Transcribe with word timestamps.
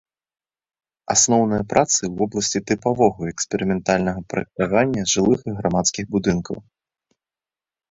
Асноўныя 1.15 1.63
працы 1.73 1.99
ў 2.05 2.09
вобласці 2.21 2.59
тыпавога 2.71 3.19
і 3.29 3.35
эксперыментальнага 3.35 4.19
праектавання 4.33 5.01
жылых 5.15 5.39
і 5.49 5.57
грамадскіх 5.61 6.05
будынкаў. 6.19 6.55